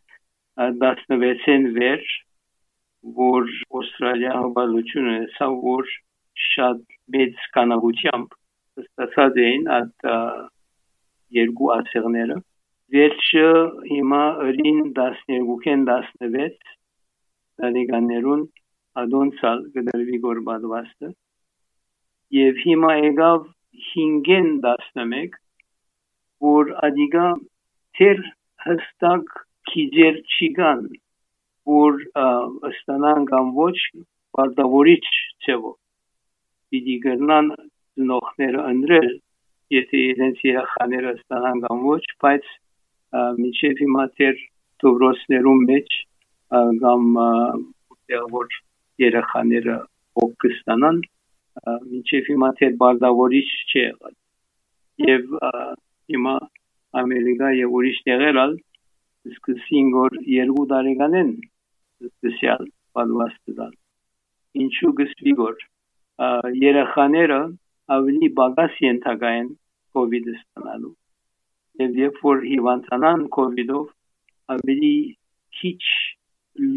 16-ին 0.59 1.69
վերջ 1.79 2.15
որ 3.19 3.49
Ավստրալիա 3.79 4.35
հավալությունը 4.37 5.17
սա 5.37 5.49
որ 5.65 5.91
շատ 6.49 6.85
մեծ 7.15 7.49
կանաղությամբ 7.57 8.37
ստացած 8.83 9.41
էին 9.45 9.69
այդ 9.79 10.09
երկու 11.39 11.71
ասեղները 11.77 12.39
վերջը 12.97 13.49
հիմա 13.93 14.23
ըրին 14.49 14.81
12-ին 14.99 15.87
16 15.89 16.77
դանիկաներուն 17.63 18.45
ադոնցալ 19.03 19.65
գդալվի 19.75 20.21
գորբադվաստը 20.25 21.11
եւ 22.39 22.63
հիմա 22.65 22.95
եկավ 23.01 23.45
5-ին 23.91 24.49
11 24.65 25.39
որ 26.47 26.73
ադիգա 26.89 27.27
թեր 27.99 28.21
հստակ 28.67 29.33
քիջեր 29.71 30.21
չիգան 30.35 30.85
որ 31.73 31.99
ստանան 32.73 33.27
կամ 33.33 33.51
ոչ 33.59 33.77
բարձավորիչ 34.39 35.03
ցեվո 35.47 35.73
պիտի 36.73 36.97
գրնան 37.07 37.51
նոխները 38.11 38.65
ընդրել 38.73 39.11
եթե 39.75 40.05
իրենց 40.13 40.45
երախաները 40.49 41.13
ստանան 41.19 41.61
կամ 41.67 41.85
ոչ 41.89 42.03
բայց 42.25 42.49
միջև 43.43 43.83
հիմա 43.83 44.07
թեր 44.21 44.41
դոբրոսներում 44.85 45.65
մեջ 45.73 45.99
կամ 46.85 47.19
որ 48.39 48.59
երախաները 49.05 49.77
օգստանան 50.25 51.03
մինչև 51.91 52.31
հիմա 52.33 52.51
թե 52.61 52.71
բարձավորիչ 52.83 53.49
չի 53.51 53.83
եղել 53.83 54.17
եւ 55.09 55.37
հիմա 56.13 56.35
ամերիկա 57.03 57.49
եւ 57.59 57.77
ուրիշ 57.79 57.99
տեղերալ 58.09 58.55
սկսին 59.33 59.91
որ 59.95 60.19
երկու 60.35 60.67
տարեկանեն 60.73 61.33
սպեսիալ 62.09 62.65
պատվաստել 62.99 63.75
ինչու 64.65 64.93
գսվի 65.01 65.35
որ 65.41 65.65
երեխաները 66.63 67.41
ավելի 67.97 68.31
բագաս 68.39 68.81
ենթակային 68.85 69.51
կոവിഡ്ը 69.99 70.35
ստանալու 70.39 70.95
եւ 71.83 72.01
երբ 72.03 72.19
որ 72.29 72.45
հիվանդանան 72.53 73.25
կոവിഡ്ով 73.37 73.87
ավելի 74.55 74.95
քիչ 75.59 75.83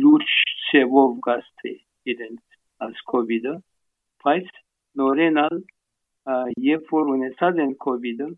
լուրջ 0.04 0.36
ծևով 0.68 1.18
գաստի 1.28 1.74
իրենց 2.14 2.88
as 2.88 3.02
կոവിഡ്ը 3.14 3.56
բայց 4.26 4.54
նորենալ 5.02 5.58
երբ 6.68 6.96
որ 6.98 7.12
ունեցած 7.16 7.62
են 7.66 7.74
կոവിഡ്ը 7.86 8.30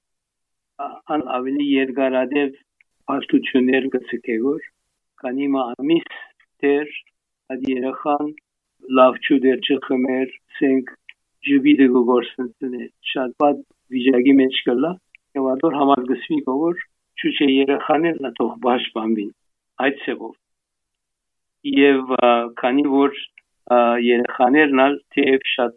ան 0.82 1.24
ավելի 1.38 1.66
երկարադեպ 1.70 2.56
հաստություններ 3.12 3.88
կցկեգոր 3.96 4.62
քանի 5.24 5.50
ամիս 5.64 6.08
դեր 6.66 6.94
այդ 7.54 7.68
երախան 7.74 8.32
լավ 9.00 9.20
ճուդեր 9.28 9.60
չխմեր 9.68 10.34
սենք 10.60 10.94
ջուբիդը 11.50 11.88
գորսնցնե 12.10 12.88
շատ 13.12 13.36
բad 13.44 13.62
վիճակի 13.96 14.34
մեջ 14.40 14.60
կլա 14.70 14.92
եւ 15.40 15.50
ադոր 15.54 15.78
համար 15.82 16.04
գսվի 16.14 16.40
գոր 16.50 16.82
ճուչե 17.22 17.48
երախաներն 17.52 18.30
աթող 18.32 18.54
բաշ 18.66 18.90
բամբին 18.98 19.32
այդ 19.88 20.02
ծևով 20.06 20.34
եւ 21.74 22.16
քանի 22.64 22.86
որ 22.96 23.22
երեխաներն 24.06 24.84
ալ 24.86 24.98
թեև 25.16 25.50
շատ 25.54 25.76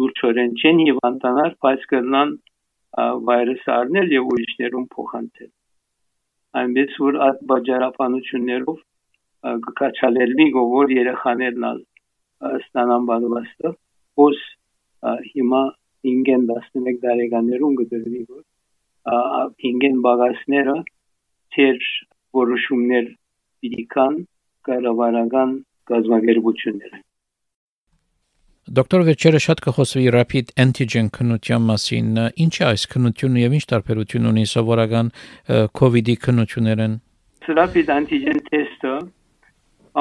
լուրջորեն 0.00 0.52
չեն 0.60 0.80
հիվանդանալ, 0.86 1.52
բայց 1.64 1.84
կրնան 1.92 2.32
վայրս 2.98 3.66
առնել 3.76 4.14
եւ 4.16 4.30
ուրիշներուն 4.34 4.86
փոխանցել 4.94 5.50
այնպես 6.60 6.96
որ 7.04 7.18
այդ 7.26 7.42
բաժարապանություններով 7.50 8.78
կկաչալերնի 9.66 10.46
գովոր 10.56 10.94
երեխաներն 10.96 11.66
ալ 11.70 11.82
ստանան 12.60 13.06
բանվաստը 13.10 13.72
ոս 14.22 14.40
հիմա 15.30 15.62
5-ն 16.08 16.46
11 16.50 16.98
տարեկաներուն 17.04 17.76
գտնվի 17.80 18.22
որ 18.32 18.42
5-ն 19.64 20.00
բաղասները 20.06 20.76
թեր 21.56 21.86
որոշումներ 22.40 23.06
պիտի 23.62 23.86
կան 23.94 24.18
կառավարական 24.68 25.54
գազագերբություններ 25.92 26.98
Դոկտոր 28.68 29.02
Վերջերը 29.06 29.38
շատ 29.40 29.60
կխոսվի 29.64 30.02
rapid 30.12 30.50
antigen 30.60 31.06
քննության 31.16 31.62
մասին։ 31.64 32.18
Ինչ 32.44 32.50
է 32.60 32.64
այս 32.66 32.82
քննությունը 32.92 33.40
եւ 33.40 33.54
ինչ 33.56 33.62
տարբերություն 33.70 34.28
ունի 34.30 34.44
սովորական 34.50 35.08
COVID-ի 35.80 36.16
քննություններն։ 36.24 36.98
Rapid 37.60 37.92
antigen 37.94 38.42
test-ը 38.50 38.92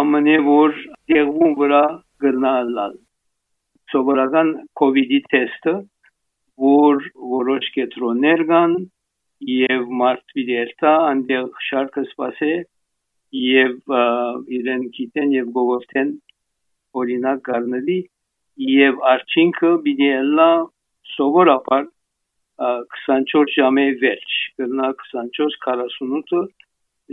ամենի 0.01 0.35
որ 0.49 0.75
դեղում 1.13 1.55
վրա 1.61 1.81
գտնալալ։ 2.25 2.99
Սովորական 3.95 4.51
COVID-ի 4.83 5.21
test-ը 5.31 5.75
որ 6.67 7.09
որոշ 7.39 7.71
կետրոններ 7.79 8.45
կան 8.51 8.77
եւ 9.55 9.97
մարդվի 10.03 10.47
դերտա 10.51 10.95
այնտեղ 11.07 11.49
շարքը 11.71 12.07
սпасե 12.11 12.53
եւ 13.39 13.97
իրեն 14.59 14.87
գիտեն 14.99 15.35
եւ 15.39 15.51
գովորթեն 15.55 16.15
օրինակ 16.99 17.45
կարնելի 17.47 18.01
եւ 18.59 18.97
արդյունքը 19.07 19.69
պիտի 19.85 20.07
լա 20.37 20.49
սովորաբար 21.15 21.85
24 22.59 23.53
ժամի 23.55 23.85
վերջ 24.01 24.33
կնա 24.59 24.89
24-48 25.01 26.41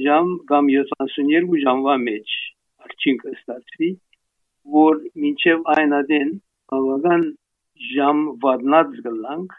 ժամ 0.07 0.33
կամ 0.49 0.71
72 0.79 1.61
ժամվա 1.65 1.95
մեջ 2.07 2.35
արդյունքը 2.87 3.35
ստացվի 3.37 3.91
որ 4.79 4.99
մինչև 5.25 5.71
այն 5.77 5.97
adin 6.01 6.33
բավական 6.73 7.23
ժամ 7.93 8.25
վատնած 8.47 8.99
գլանք 9.07 9.55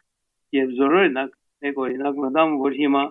եւ 0.58 0.76
զորօրինակ 0.82 1.32
մեկ 1.66 1.82
օրինակ 1.86 2.20
մտամ 2.26 2.58
որ 2.66 2.78
հիմա 2.82 3.06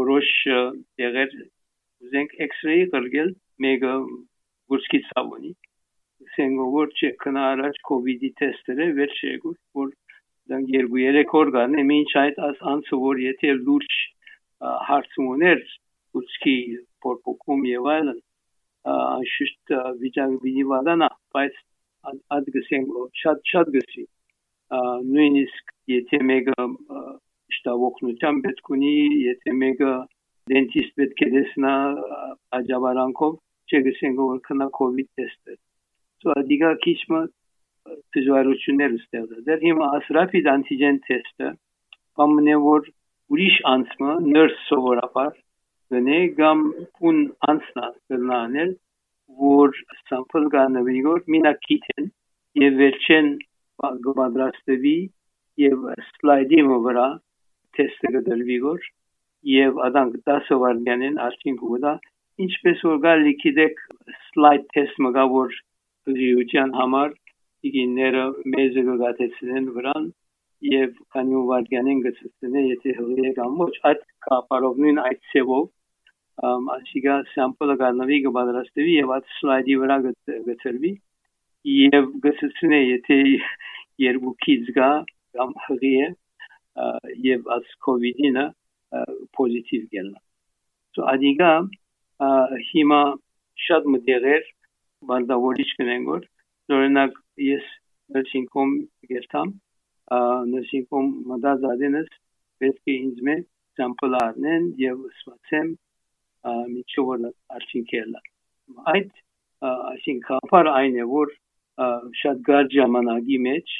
որոշ 0.00 0.32
տեղեր 0.48 1.36
ուզենք 1.42 2.34
X-ray 2.48 2.88
կրգել 2.96 3.30
մեկը 3.66 3.94
գուցքի 4.72 5.00
ցավունի 5.10 5.52
ասենք 6.24 6.60
որ 6.74 6.92
չկնա 6.98 7.42
առաջ 7.54 7.78
կոവിഡ്ի 7.88 8.30
տեստերը 8.40 8.86
վերջ 8.98 9.18
եկուր 9.28 9.56
որ 9.80 9.90
դան 10.52 10.64
2-3 10.70 11.34
օր 11.40 11.50
գան 11.56 11.76
մինչ 11.90 12.10
այդ 12.22 12.40
աս 12.48 12.62
անցուոր 12.72 13.20
եթե 13.24 13.52
լուրջ 13.60 13.98
հարցումներ 14.88 15.62
ուծքի 16.20 16.56
փորփոքում 17.04 17.62
եւ 17.70 17.88
այլն 17.94 18.18
անշուշտ 18.94 19.74
վիճակ 20.00 20.34
բինի 20.44 20.64
վարանա 20.72 21.10
բայց 21.36 21.60
այդ 22.36 22.50
գսենք 22.56 22.98
շատ 23.22 23.46
շատ 23.52 23.72
գսի 23.76 24.04
նույնիսկ 25.14 25.74
եթե 25.94 26.20
մեկը 26.32 26.68
շտավոքնության 27.58 28.42
պետք 28.48 28.72
ունի 28.76 28.94
եթե 29.24 29.56
մեկը 29.62 29.92
դենտիստ 30.52 30.98
պետք 31.00 31.24
է 31.26 31.30
դեսնա 31.36 31.74
աջավարանքով 32.60 33.38
չգսենք 33.72 34.24
որ 34.24 34.40
կնա 34.48 34.68
կոവിഡ് 34.80 35.10
տեստեր 35.20 35.63
Դիգա 36.50 36.70
քիչմը 36.84 37.22
դժվարություններ 38.16 38.92
ստեղծել։ 38.98 39.40
Դեռ 39.48 39.64
հիմա 39.68 39.88
ասրապիդ 39.98 40.46
անտիգեն 40.54 41.00
տեստը 41.08 41.50
բամնե 42.20 42.56
որ 42.64 42.88
ուրիշ 43.34 43.56
անցմը 43.72 44.14
նրս 44.28 44.56
սովորաբար 44.68 45.32
գնե 45.94 46.20
գամ 46.38 46.62
ուն 47.10 47.20
անցնա 47.52 47.88
գնանել 48.12 48.72
որ 49.44 49.76
սամպլ 50.08 50.48
գանավի 50.54 51.02
որ 51.08 51.22
մինակիթեն 51.34 52.08
եւ 52.62 52.80
վերջեն 52.80 53.30
պատրաստվի 53.84 54.96
եւ 55.64 55.86
սլայդի 56.08 56.60
վրա 56.86 57.06
թեստը 57.78 58.12
կդրվի 58.16 58.58
որ 58.64 58.88
եւ 59.52 59.80
adank 59.86 60.18
10 60.30 60.58
վարդյանին 60.64 61.20
արդյունք 61.28 61.64
ուտա 61.76 61.94
ինչպես 62.44 62.84
որ 62.88 63.00
գալի 63.06 63.34
գիտեք 63.42 63.82
սլայդ 64.18 64.68
թեստ 64.74 65.02
մգա 65.06 65.24
որ 65.34 65.58
վիճան 66.12 66.74
համար 66.78 67.14
իգիները 67.68 68.24
մեզ 68.54 68.74
գտածեն 68.88 69.68
վրան 69.76 70.10
եւ 70.70 70.98
քանի 71.14 71.38
ու 71.40 71.44
վարդյանին 71.50 72.02
գծցնեն 72.06 72.66
եթե 72.70 72.94
հողի 72.98 73.32
կամոջ 73.38 73.78
այդ 73.90 74.04
կապարով 74.26 74.82
նույն 74.84 75.00
այդ 75.04 75.22
ծևով 75.30 75.64
ասիգա 76.74 77.16
սամպլը 77.32 77.76
գանավի 77.84 78.18
գբադրաստվի 78.26 78.94
եւ 78.94 79.14
այդ 79.16 79.32
սլայդի 79.38 79.76
վրա 79.84 79.98
գծրվի 80.48 80.92
եւ 81.74 82.10
գծցնե 82.26 82.80
եթե 82.84 83.18
երկուքից 84.04 84.70
գա 84.78 84.90
կամ 85.38 85.54
հղի 85.66 85.94
է 86.04 86.10
եւ 87.28 87.50
աս 87.56 87.74
կովիդինը 87.86 88.46
պոզիտիվ 89.38 89.86
գելնա 89.94 90.20
so 90.96 91.06
adiga 91.10 91.52
հիմա 92.70 93.00
շատ 93.66 93.88
մտերեր 93.94 94.44
բանդավորիչ 95.10 95.68
կնեն 95.78 96.06
որ 96.10 96.26
օրինակ 96.78 97.18
ես 97.46 97.70
նրսինկոմ 98.16 98.74
գերտամ 99.12 99.52
նրսինկոմ 100.54 101.10
մդազադենս 101.32 102.10
պետք 102.62 102.92
է 102.92 102.96
ինձ 103.04 103.22
մե 103.28 103.36
սամպլ 103.78 104.16
առնեն 104.20 104.66
եւ 104.84 105.04
սվացեմ 105.20 105.70
միջով 106.74 107.12
արդյունքելա 107.58 108.22
այդ 108.94 109.22
այսինքն 109.70 110.26
կապար 110.28 110.70
այն 110.74 110.98
է 111.04 111.06
որ 111.12 111.34
շատ 112.22 112.42
գար 112.48 112.68
ժամանակի 112.74 113.38
մեջ 113.46 113.76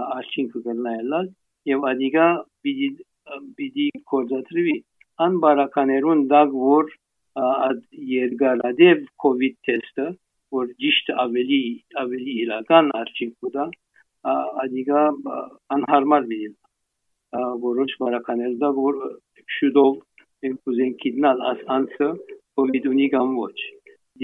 արդյունքը 0.00 0.62
կգնայելալ 0.66 1.30
եւ 1.70 1.86
ադիգա 1.90 2.28
պիտի 2.66 2.88
պիտի 3.58 3.88
կորզատրվի 4.12 4.76
ան 5.26 5.38
բարականերուն 5.44 6.22
դակ 6.32 6.54
որ 6.64 6.92
երկարադեպ 8.14 9.04
կոവിഡ് 9.24 9.58
տեստը 9.68 10.06
որ 10.56 10.72
ճիշտ 10.82 11.12
ավելի 11.24 11.62
ավելի 12.02 12.34
իրական 12.44 12.90
արժեք 13.00 13.48
ուտա 13.48 13.66
ադիգա 14.64 15.02
անհարմար 15.76 16.28
մին 16.32 16.54
որոշ 17.64 17.94
բարականերdə 18.02 18.70
որ 18.78 19.00
շուտով 19.58 20.48
ինքուզեն 20.48 20.92
կիդնալ 21.04 21.44
աս 21.50 21.62
անսը 21.76 22.10
որ 22.60 22.72
միդունի 22.74 23.08
կամ 23.14 23.36
ոչ 23.40 23.56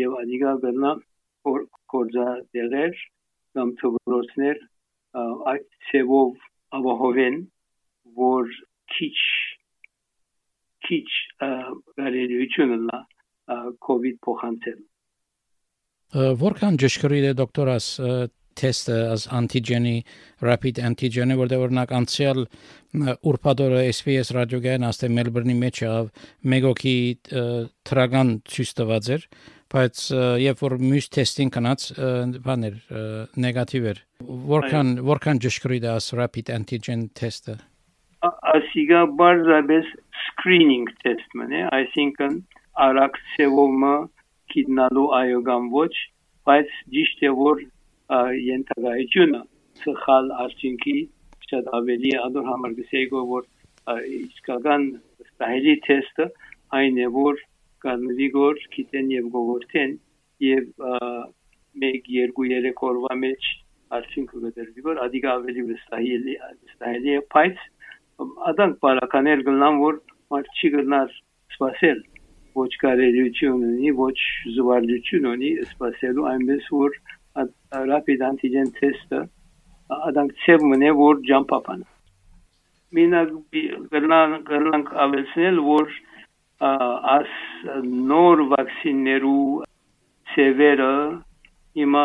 եւ 0.00 0.18
ադիգա 0.22 0.52
բեռնա 0.64 0.92
որ 1.50 1.64
կորձա 1.94 2.26
դերեր 2.56 3.00
կամ 3.58 3.72
թվրոցներ 3.80 4.60
այդ 5.52 5.66
ծևով 5.90 6.44
ավահովեն 6.78 7.38
որ 8.20 8.52
քիչ 8.94 9.16
քիչ 10.86 11.06
գարելիությունն 11.40 12.86
է 12.98 13.00
COVID 13.88 14.20
փոխանցել 14.26 14.78
Որքան 16.14 16.79
ճշգրիտ 16.83 17.31
է 17.31 17.33
դոկտորաս 17.38 17.87
թեստը 18.61 18.96
as 19.12 19.27
antigeni 19.31 20.01
rapid 20.42 20.81
antigene 20.83 21.37
որտեղ 21.38 21.64
օրինակ 21.66 21.94
անցյալ 22.01 22.42
ուրբաթօրը 23.31 23.85
SPS 23.92 24.33
ռադիոգային 24.37 24.87
աստե 24.90 25.11
Մելբուրնի 25.16 25.57
մեջ 25.61 25.81
ավ 25.90 26.11
մեգոքի 26.55 26.96
թրագան 27.88 28.35
ցույց 28.51 28.75
տված 28.81 29.11
էր 29.16 29.27
բայց 29.70 30.05
երբ 30.44 30.62
որ 30.66 30.77
մյուս 30.83 31.11
թեստին 31.16 31.53
կնաց 31.57 31.88
բաներ 32.46 32.79
նեգատիվ 33.46 33.90
էր 33.94 34.05
որքան 34.51 34.94
որքան 35.11 35.42
ճշգրիտ 35.46 35.87
է 35.87 35.92
աս 35.94 36.12
rapid 36.20 36.55
antigen 36.57 37.07
test-ը 37.20 37.61
ասիգա 38.27 39.05
բարձրապես 39.20 39.92
screening 40.27 40.90
test 41.05 41.38
մնե 41.38 41.68
այսինքն 41.77 42.40
արագ 42.87 43.20
ծևոմը 43.37 43.94
գիտնալու 43.94 44.19
կիդնալու 44.54 45.06
այոգան 45.20 45.70
ոչ, 45.74 45.92
բայց 46.50 46.74
ճիշտ 46.94 47.24
է 47.28 47.32
որ 47.40 47.64
ենթագայությունը 48.50 49.40
սխալ 49.80 50.30
արդյունքի 50.44 50.98
շատ 51.50 51.70
ավելի 51.78 52.12
անդոր 52.24 52.46
համար 52.50 52.76
գսեգո 52.80 53.22
որ 53.30 53.48
իսկական 54.20 54.86
ստահելի 55.26 55.74
տեստը 55.86 56.26
այն 56.78 57.00
է 57.04 57.08
որ 57.16 57.40
կանվի 57.84 58.28
գոր 58.36 58.62
կիտեն 58.76 59.12
եւ 59.14 59.28
գողորտեն 59.36 59.96
եւ 60.46 60.68
մեկ 61.84 62.10
երկու 62.16 62.46
երեք 62.50 62.82
օրվա 62.90 63.16
մեջ 63.24 63.50
արդյունքը 63.98 64.42
գտնվի 64.44 64.86
որ 64.86 65.02
ադիգա 65.06 65.32
ավելի 65.40 65.66
վստահելի 65.70 66.36
վստահելի 66.44 67.16
է 67.16 67.22
բայց 67.34 67.64
ադանք 68.50 68.80
բարականեր 68.84 69.44
գնան 69.48 69.80
որ 69.82 70.00
մարդ 70.34 70.60
չի 70.60 70.72
գնար 70.76 71.14
սпасել 71.56 72.02
ոչ 72.56 72.70
կարելիություն 72.82 73.64
ունի, 73.70 73.92
ոչ 74.00 74.16
զուարդություն 74.56 75.28
ունի 75.32 75.50
սպասելու 75.66 76.28
այնպես 76.32 76.68
որ 76.74 76.98
rapid 77.90 78.22
antigen 78.26 78.70
testը 78.78 79.22
adank 80.10 80.34
ծևմն 80.44 80.86
է 80.88 80.92
որ 80.98 81.22
ջամփապան։ 81.30 81.82
Մինակ 82.98 83.32
գրնան 83.94 84.36
գրնան 84.50 84.86
ավելցնել 85.06 85.60
որ 85.66 85.92
աս 86.60 87.34
նոր 88.10 88.44
վակցիններու 88.52 89.44
ծևերը 90.34 90.94
հիմա 91.80 92.04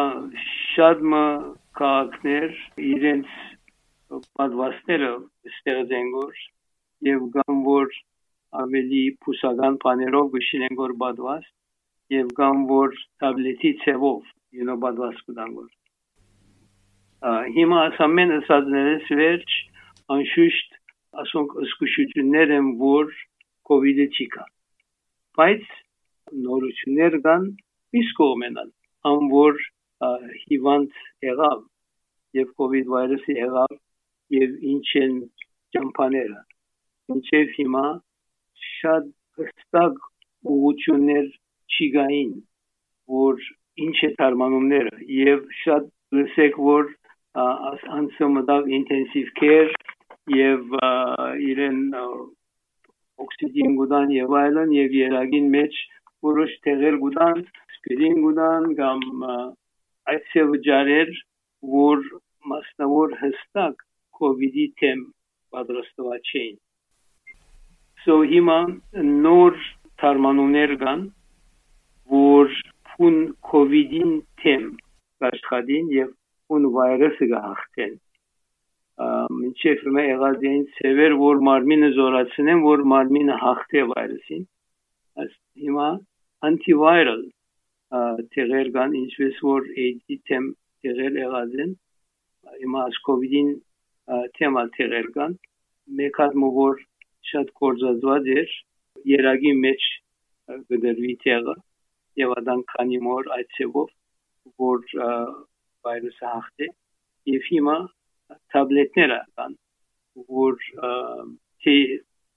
շատ 0.76 1.06
մը 1.14 1.26
քաղաքներ 1.80 2.58
իրենց 2.94 3.32
պատվաստները 4.40 5.12
ստեղծեն 5.52 6.12
գոր 6.16 6.44
եւ 7.10 7.26
գամ 7.36 7.64
որ 7.66 7.98
ավելի 8.64 9.04
փուսական 9.26 9.78
բաներով 9.84 10.32
գշինեն 10.36 10.78
գոր 10.80 10.94
բադված 11.04 11.48
եւ 12.16 12.32
կամ 12.40 12.64
որ 12.72 12.98
տաբլետի 13.24 13.72
ցևով 13.84 14.62
ինո 14.62 14.76
բադված 14.86 15.22
կդան 15.30 15.56
գոր 15.60 15.72
հիմա 17.58 17.78
ասամեն 17.90 18.34
ասածներից 18.40 19.12
վերջ 19.20 19.56
անշուշտ 20.16 20.80
ասոնք 21.24 21.56
զգուշություններ 21.70 22.54
են 22.60 22.68
որ 22.82 23.14
կոവിഡ്ը 23.70 24.08
չի 24.16 24.28
կա 24.36 24.46
բայց 25.40 25.64
նորություններ 26.46 27.18
կան 27.28 27.48
իսկ 28.02 28.20
կողմենալ 28.22 28.70
ան 29.12 29.32
որ 29.32 29.64
հիվանդ 30.46 31.00
եղավ 31.30 31.64
եւ 32.40 32.52
կոവിഡ് 32.62 32.92
վիրուսի 32.94 33.38
եղավ 33.40 33.76
եւ 34.36 34.56
ինչ 34.74 34.88
են 35.02 35.16
ճամփաները 35.76 36.42
ինչեւ 37.16 37.54
հիմա 37.60 37.86
շատ 38.86 39.12
հստակ 39.42 40.02
ուղություններ 40.56 41.30
չի 41.76 41.88
գային 41.98 42.34
որ 43.20 43.42
ինչ 43.86 43.96
է 44.08 44.10
թարմանումները 44.20 44.98
եւ 45.20 45.42
շատ 45.64 45.88
լսեք 46.18 46.60
որ 46.66 46.92
անցը 48.00 48.28
մտավ 48.36 48.70
ինտենսիվ 48.78 49.32
կեր 49.40 49.72
եւ 50.36 50.76
իրեն 51.52 51.82
օքսիգեն 53.26 53.76
գուտան 53.80 54.14
եւ 54.16 54.36
այլն 54.42 54.76
եւ 54.76 54.96
երագին 55.00 55.50
մեջ 55.56 55.80
որոշ 56.28 56.56
տեղեր 56.68 57.00
գուտան 57.04 57.44
սպիրին 57.76 58.22
գուտան 58.26 58.70
կամ 58.82 59.04
այդ 60.14 60.30
սեվջարեր 60.34 61.12
որ 61.76 62.06
մասնավոր 62.54 63.18
հստակ 63.24 63.84
կոവിഡ്ի 64.20 64.68
թեմ 64.82 65.04
պատրաստված 65.56 66.32
չէին 66.34 66.58
so 68.06 68.22
հիմա 68.32 68.58
նոր 69.26 69.60
թարմանումներ 70.02 70.78
կան 70.86 71.06
որ 72.16 72.58
փուն 72.92 73.22
կոവിഡ്ին 73.52 74.18
թեմ 74.42 74.66
աշխատին 75.30 75.94
եւ 75.98 76.10
փուն 76.48 76.68
վիրուսը 76.80 77.30
գահտեն 77.36 77.96
մինչև 78.96 79.82
հիմա 79.86 80.04
եղած 80.08 80.44
այն 80.50 80.62
ծևեր, 80.76 81.14
որ 81.20 81.40
մարմինը 81.48 81.88
զորացնեն, 81.96 82.60
որ 82.64 82.84
մարմինը 82.92 83.36
հաղթե 83.42 83.82
վիրուսին։ 83.90 84.46
Այս 85.24 85.34
հիմա 85.64 85.88
antiviral 86.50 87.24
տեղեր 88.36 88.70
կան, 88.78 88.96
ինչպես 89.02 89.42
որ 89.50 89.68
AIDS-ի 89.86 90.18
թեմ 90.30 90.48
տեղեր 90.86 91.20
եղած 91.22 91.60
են, 91.66 91.76
հիմա 92.62 92.86
COVID-ին 93.10 93.52
թեմալ 94.40 94.72
տեղեր 94.78 95.12
կան, 95.18 95.38
մեկ 96.00 96.20
հատ 96.24 96.40
որ 96.60 96.82
շատ 97.32 97.52
կորզածված 97.60 98.32
էր, 98.36 98.56
երագի 99.12 99.54
մեջ 99.66 99.86
գդրվի 100.72 101.14
տեղը, 101.26 101.56
եւ 102.22 102.34
ադան 102.40 102.64
քանի 102.72 103.00
մոր 103.06 103.30
այդ 103.38 103.54
ծևով, 103.58 103.94
որ 104.62 104.84
վիրուսը 105.86 106.28
հաղթե, 106.34 106.68
եւ 107.32 107.48
հիմա 107.52 107.78
տաբլետները 108.56 109.20
կան, 109.40 109.56
որ 110.42 110.60
թե 111.66 111.76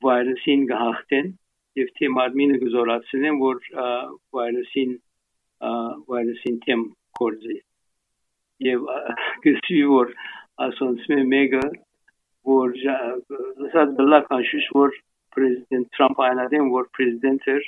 վիրուսին 0.07 0.65
գահտեն 0.73 1.31
եւ 1.79 1.93
թե 1.99 2.11
մարմինը 2.15 2.59
գզորացնեն, 2.65 3.39
որ 3.43 3.61
վիրուսին 4.39 4.95
վիրուսին 6.13 6.59
թեմ 6.65 6.85
կորձի։ 7.21 7.59
Եվ 8.69 8.89
գսի 9.45 9.83
որ 9.93 10.15
ասոնց 10.69 11.07
մեկը 11.33 11.65
որ 12.47 12.75
լսած 13.63 13.95
բլակ 13.99 14.29
հաշուշ 14.35 14.69
որ 14.79 14.99
պրեզիդենտ 15.37 15.91
Թրամփ 15.97 16.23
այնադեն 16.29 16.71
որ 16.75 16.89
պրեզիդենտ 16.99 17.49
էր 17.55 17.67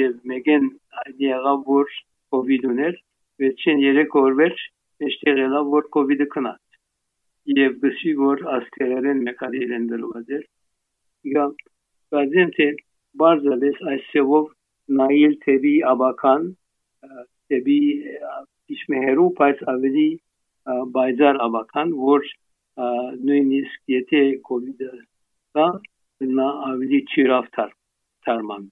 եւ 0.00 0.14
մեգեն 0.32 0.64
այդ 1.02 1.22
եղավ 1.26 1.68
որ 1.76 1.92
կովիդ 2.34 2.66
ուներ 2.72 2.98
վերջին 3.42 3.82
3 3.86 4.18
օրվեր 4.22 4.54
մեջտեղ 5.04 5.40
ելավ 5.42 5.72
որ 5.76 5.88
կովիդը 5.96 6.26
կնած 6.34 7.56
եւ 7.60 7.74
գսի 7.84 8.12
որ 8.20 8.44
ասկերերեն 8.56 9.22
մեկադիրեն 9.28 9.88
դլուազեր 9.92 10.44
իգա 11.30 11.44
բազենտե 12.14 12.68
բարձալես 13.22 13.82
այս 13.92 14.08
սեվով 14.14 14.48
նայել 15.00 15.36
տեբի 15.44 15.74
աբական 15.92 16.48
տեբի 17.52 17.80
իշմեհերու 18.76 19.28
պայս 19.40 19.62
ավելի 19.74 20.08
բայզար 20.96 21.40
աբական 21.46 21.94
որ 22.08 22.28
նույնիսկ 22.76 23.92
եթե 23.96 24.22
կոവിഡը 24.48 24.90
կա 25.56 25.66
նա 26.38 26.48
ավելի 26.70 27.00
չիրավ 27.12 27.50
թարման 27.56 28.66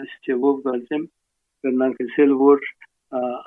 այսեով 0.00 0.60
գազեմ 0.68 1.08
կնանք 1.66 2.04
ասել 2.04 2.36
որ 2.42 2.68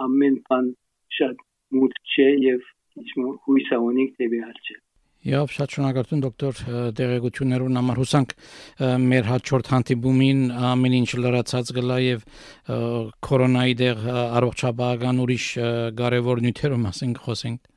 ամեն 0.07 0.41
բան 0.49 0.73
շատ 1.19 1.45
մուտ 1.79 2.01
չէ 2.13 2.27
եւ 2.47 2.67
հույսավորնիկ 3.47 4.19
դեպի 4.21 4.43
արջը 4.49 4.77
Եվ 5.27 5.49
շատ 5.51 5.73
շնորհակալություն 5.75 6.19
դոկտոր 6.23 6.59
դեղեցություններուն 6.97 7.79
համար 7.79 7.99
հուսանք 8.01 8.33
մեր 9.11 9.25
հաջորդ 9.27 9.71
հանդիպումին 9.73 10.43
ամեն 10.71 10.97
ինչ 10.99 11.09
լրացած 11.23 11.71
գլա 11.77 11.97
եւ 12.03 12.21
կորոնայի 13.27 13.75
դեղ 13.81 14.05
առողջապահական 14.13 15.23
ուրիշ 15.25 15.47
կարևոր 16.03 16.43
նյութերով 16.45 16.81
մասին 16.85 17.17
խոսենք 17.25 17.76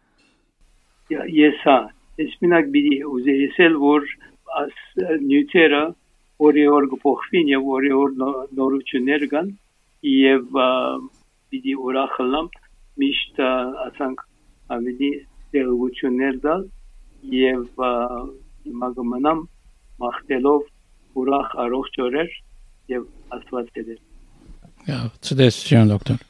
Ես 1.11 1.63
հա 1.67 1.79
ես 2.21 2.35
մինակ 2.45 2.69
բիդի 2.75 2.97
ուզեյսել 3.11 3.77
որ 3.83 4.07
աս 4.61 4.81
նյութերը 5.25 5.83
օրի 6.47 6.65
օր 6.77 6.89
կփոխվին 6.95 7.51
եւ 7.53 7.71
օրի 7.77 7.93
օր 8.01 8.15
նորություններ 8.59 9.25
կան 9.33 9.51
եւ 10.11 10.59
բիդի 11.53 11.75
ուրախալամ 11.87 12.51
միշտ 13.03 13.43
ասանք 13.87 14.25
ավելի 14.77 15.11
տեղություններ 15.55 16.41
տալ 16.47 16.67
եւ 17.41 17.85
հիմա 18.69 18.91
կմնամ 19.01 19.45
մախտելով 20.05 20.67
ուրախ 21.21 21.55
առողջ 21.67 22.01
օրեր 22.07 22.35
եւ 22.95 23.07
աստված 23.37 23.73
դեր։ 23.79 24.03
ցտեսություն 25.29 25.95
դոկտոր։ 25.95 26.30